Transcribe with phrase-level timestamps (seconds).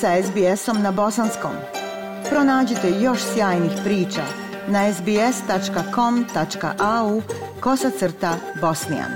[0.00, 1.52] sa SBS-om na bosanskom.
[2.30, 4.22] Pronađite još sjajnih priča
[4.68, 5.22] na sbs.com.au
[7.60, 9.10] kosacrta bosnijan.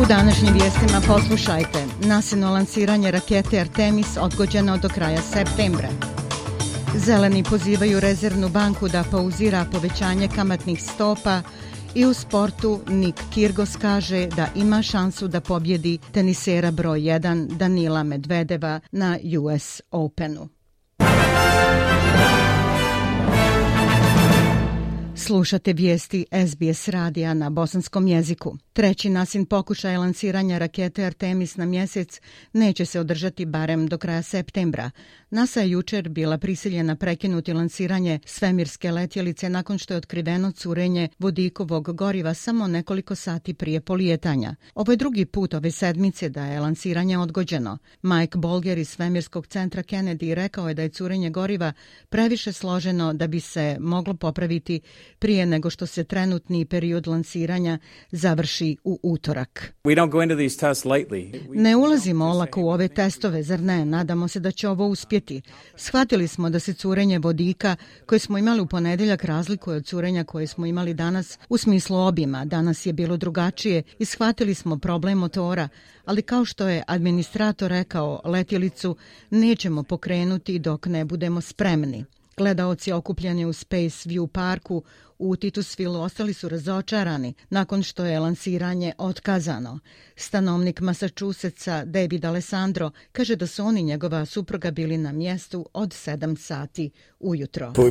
[0.00, 1.84] U današnjim vijestima poslušajte.
[2.00, 6.11] Nasilno lansiranje rakete Artemis odgođeno do kraja septembra.
[6.96, 11.42] Zeleni pozivaju rezervnu banku da pauzira povećanje kamatnih stopa
[11.94, 18.02] i u sportu Nik Kirgos kaže da ima šansu da pobjedi tenisera broj 1 Danila
[18.02, 20.48] Medvedeva na US Openu.
[25.16, 28.56] Slušate vijesti SBS radija na bosanskom jeziku.
[28.72, 32.20] Treći nasin pokušaj lansiranja rakete Artemis na mjesec
[32.52, 34.90] neće se održati barem do kraja septembra.
[35.30, 41.96] NASA je jučer bila prisiljena prekinuti lansiranje svemirske letjelice nakon što je otkriveno curenje vodikovog
[41.96, 44.54] goriva samo nekoliko sati prije polijetanja.
[44.74, 47.78] Ovo je drugi put ove sedmice da je lansiranje odgođeno.
[48.02, 51.72] Mike Bolger iz svemirskog centra Kennedy rekao je da je curenje goriva
[52.08, 54.80] previše složeno da bi se moglo popraviti
[55.18, 57.78] prije nego što se trenutni period lansiranja
[58.10, 59.72] završi u utorak.
[61.52, 63.84] Ne ulazimo olako u ove testove, zar ne?
[63.84, 65.42] Nadamo se da će ovo uspjeti.
[65.76, 70.46] Shvatili smo da se curenje vodika koje smo imali u ponedeljak razlikuje od curenja koje
[70.46, 72.44] smo imali danas u smislu obima.
[72.44, 75.68] Danas je bilo drugačije i shvatili smo problem motora,
[76.04, 78.96] ali kao što je administrator rekao, letjelicu
[79.30, 82.04] nećemo pokrenuti dok ne budemo spremni.
[82.36, 84.82] Gledaoci okupljeni u Space View parku
[85.22, 89.78] u Titusvilu ostali su razočarani nakon što je lansiranje otkazano.
[90.16, 95.88] Stanovnik Massachusettsa David Alessandro kaže da su oni i njegova supruga bili na mjestu od
[95.88, 97.68] 7 sati ujutro.
[97.68, 97.84] Uh,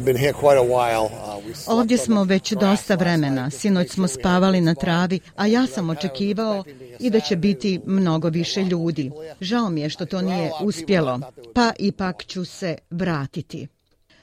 [1.68, 3.50] Ovdje smo već dosta vremena.
[3.50, 6.64] Sinoć smo spavali na travi, a ja sam očekivao
[7.00, 9.12] i da će biti mnogo više ljudi.
[9.42, 11.20] Žao mi je što to nije uspjelo,
[11.54, 13.68] pa ipak ću se vratiti.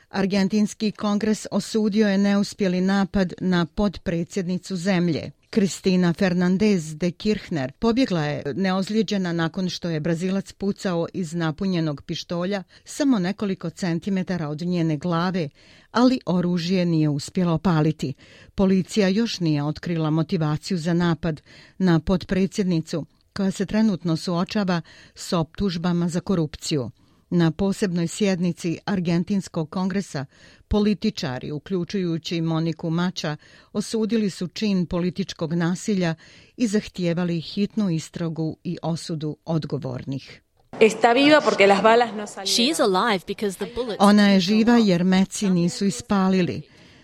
[0.09, 5.31] Argentinski kongres osudio je neuspjeli napad na podpredsjednicu zemlje.
[5.51, 12.63] Kristina Fernandez de Kirchner pobjegla je neozlijeđena nakon što je Brazilac pucao iz napunjenog pištolja
[12.85, 15.49] samo nekoliko centimetara od njene glave,
[15.91, 18.15] ali oružje nije uspjelo opaliti.
[18.55, 21.43] Policija još nije otkrila motivaciju za napad
[21.79, 24.81] na podpredsjednicu, koja se trenutno suočava
[25.15, 26.91] s optužbama za korupciju.
[27.31, 30.25] Na posebnoj sjednici Argentinskog kongresa
[30.69, 33.37] političari, uključujući Moniku Mača,
[33.73, 36.15] osudili su čin političkog nasilja
[36.57, 40.43] i zahtijevali hitnu istragu i osudu odgovornih.
[43.99, 46.63] Ona je živa jer meci nisu ispalili.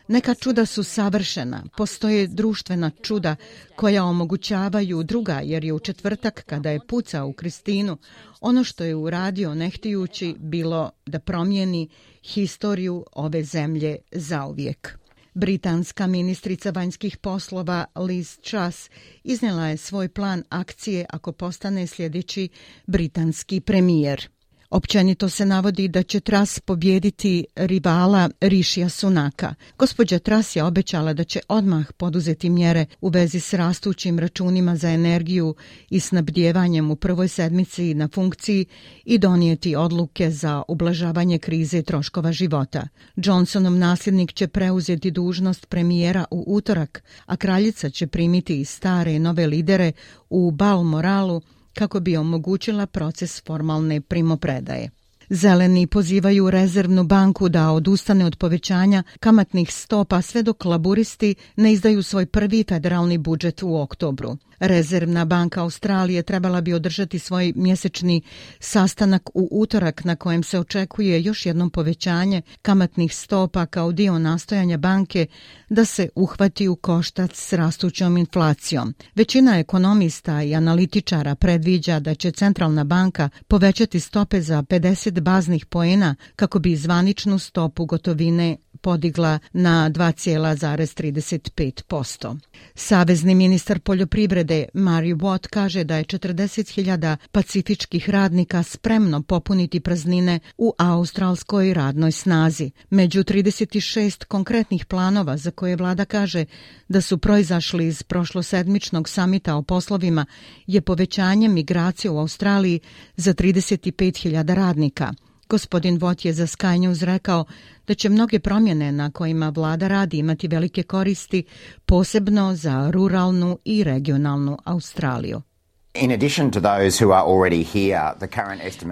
[0.09, 3.37] Neka čuda su savršena, postoje društvena čuda
[3.77, 7.99] koja omogućavaju druga, jer je u četvrtak kada je pucao u Kristinu,
[8.41, 11.89] ono što je uradio nehtijući bilo da promijeni
[12.23, 14.99] historiju ove zemlje zauvijek.
[15.35, 18.91] Britanska ministrica vanjskih poslova Liz Truss
[19.25, 22.49] iznela je svoj plan akcije ako postane sljedeći
[22.87, 24.29] britanski premijer.
[24.75, 29.55] Općenito se navodi da će Tras pobjediti rivala Rišija Sunaka.
[29.79, 34.91] Gospođa Tras je obećala da će odmah poduzeti mjere u vezi s rastućim računima za
[34.91, 35.55] energiju
[35.91, 38.67] i snabdjevanjem u prvoj sedmici na funkciji
[39.05, 42.89] i donijeti odluke za ublažavanje krize troškova života.
[43.17, 49.47] Johnsonov nasljednik će preuzeti dužnost premijera u utorak, a kraljica će primiti i stare nove
[49.47, 49.93] lidere
[50.31, 51.41] u Balmoralu
[51.75, 54.91] kako bi omogućila proces formalne primopredaje.
[55.31, 62.03] Zeleni pozivaju rezervnu banku da odustane od povećanja kamatnih stopa sve dok laburisti ne izdaju
[62.03, 64.37] svoj prvi federalni budžet u oktobru.
[64.59, 68.23] Rezervna banka Australije trebala bi održati svoj mjesečni
[68.61, 74.77] sastanak u utorak na kojem se očekuje još jednom povećanje kamatnih stopa kao dio nastojanja
[74.77, 75.27] banke
[75.69, 78.95] da se uhvati u koštac s rastućom inflacijom.
[79.15, 86.15] Većina ekonomista i analitičara predviđa da će centralna banka povećati stope za 50 baznih poena
[86.37, 92.39] kako bi zvaničnu stopu gotovine podigla na 2,35%.
[92.75, 100.73] Savezni ministar poljoprivrede Mario Watt kaže da je 40.000 pacifičkih radnika spremno popuniti praznine u
[100.79, 102.71] australskoj radnoj snazi.
[102.91, 106.45] Među 36 konkretnih planova za koje vlada kaže
[106.89, 110.27] da su proizašli iz prošlosedmičnog samita o poslovima
[110.67, 112.81] je povećanje migracije u Australiji
[113.17, 115.15] za 35.000 radnika–
[115.55, 117.45] Gospodin Vot je za Sky News rekao
[117.87, 121.45] da će mnoge promjene na kojima vlada radi imati velike koristi,
[121.87, 125.43] posebno za ruralnu i regionalnu Australiju.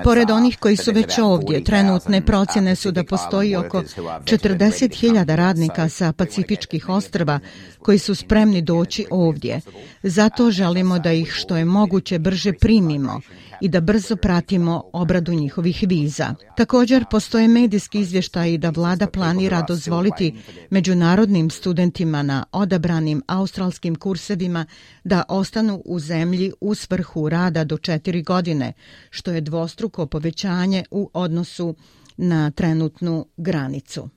[0.05, 6.13] Pored onih koji su već ovdje, trenutne procjene su da postoji oko 40.000 radnika sa
[6.13, 7.41] Pacifičkih ostrva
[7.79, 9.61] koji su spremni doći ovdje.
[10.03, 13.21] Zato želimo da ih što je moguće brže primimo
[13.63, 16.35] i da brzo pratimo obradu njihovih viza.
[16.57, 20.35] Također postoje medijski izvještaji da vlada planira dozvoliti
[20.71, 24.67] međunarodnim studentima na odabranim australskim kursevima
[25.05, 28.73] da ostanu u zemlji u svrhu rada do četiri godine,
[29.11, 31.75] što je dvostruko povećanje u odnosu
[32.17, 34.09] na trenutnu granicu.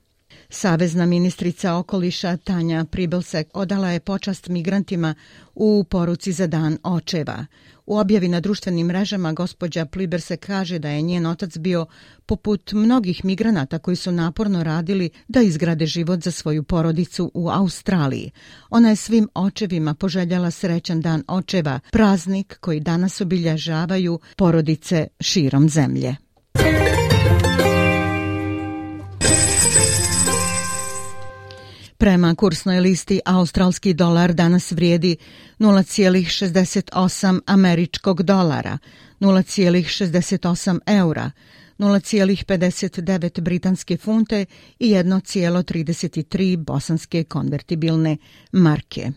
[0.48, 5.14] Savezna ministrica okoliša Tanja Pribelsek odala je počast migrantima
[5.54, 7.46] u poruci za dan očeva.
[7.86, 11.86] U objavi na društvenim mrežama gospođa Pliberse kaže da je njen otac bio
[12.26, 18.30] poput mnogih migranata koji su naporno radili da izgrade život za svoju porodicu u Australiji.
[18.70, 26.25] Ona je svim očevima poželjala srećan dan očeva, praznik koji danas obilježavaju porodice širom zemlje.
[31.98, 35.16] Prema kursnoj listi australski dolar danas vrijedi
[35.58, 38.78] 0,68 američkog dolara,
[39.20, 41.30] 0,68 eura,
[41.78, 44.44] 0,59 britanske funte
[44.78, 48.16] i 1,33 bosanske konvertibilne
[48.52, 49.12] marke.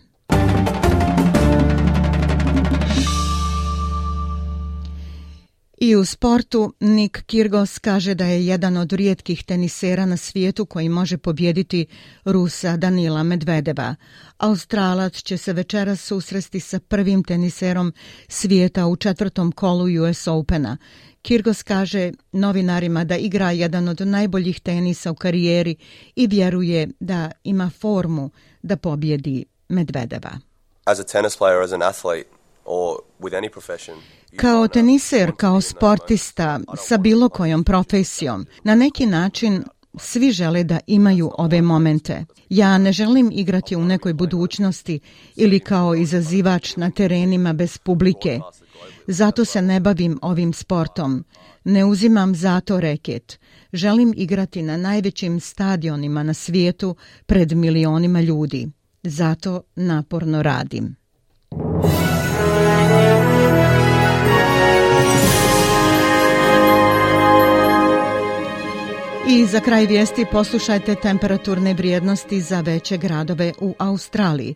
[5.81, 10.89] I u sportu Nick Kyrgios kaže da je jedan od rijetkih tenisera na svijetu koji
[10.89, 11.85] može pobjediti
[12.25, 13.95] Rusa Danila Medvedeva.
[14.37, 17.93] Australac će se večeras susresti sa prvim teniserom
[18.27, 20.77] svijeta u četvrtom kolu US Opena.
[21.23, 25.75] Kyrgios kaže novinarima da igra jedan od najboljih tenisa u karijeri
[26.15, 28.29] i vjeruje da ima formu
[28.61, 30.31] da pobjedi Medvedeva.
[30.85, 32.38] As a tennis player, as an athlete,
[34.35, 39.63] Kao teniser, kao sportista, sa bilo kojom profesijom, na neki način
[39.97, 42.25] svi žele da imaju ove momente.
[42.49, 44.99] Ja ne želim igrati u nekoj budućnosti
[45.35, 48.39] ili kao izazivač na terenima bez publike.
[49.07, 51.25] Zato se ne bavim ovim sportom.
[51.63, 53.39] Ne uzimam zato reket.
[53.73, 56.95] Želim igrati na najvećim stadionima na svijetu
[57.25, 58.69] pred milionima ljudi.
[59.03, 60.98] Zato naporno radim.
[69.31, 74.55] I za kraj vijesti poslušajte temperaturne vrijednosti za veće gradove u Australiji.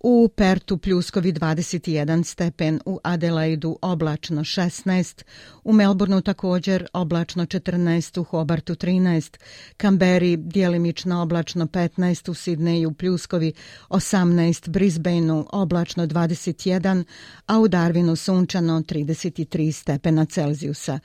[0.00, 5.22] U Pertu pljuskovi 21 stepen, u Adelaidu oblačno 16,
[5.64, 9.36] u Melbourneu također oblačno 14, u Hobartu 13,
[9.76, 13.52] Kamberi dijelimično oblačno 15, u Sidneju pljuskovi
[13.88, 17.04] 18, Brisbaneu oblačno 21,
[17.46, 20.98] a u Darwinu sunčano 33 stepena Celzijusa.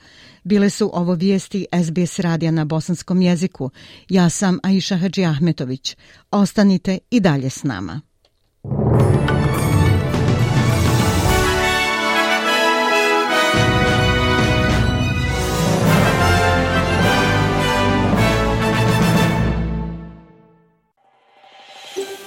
[0.44, 3.70] Bile su ovo vijesti SBS radija na bosanskom jeziku.
[4.08, 5.96] Ja sam Aisha Hadži Ahmetović.
[6.30, 8.13] Ostanite i dalje s nama.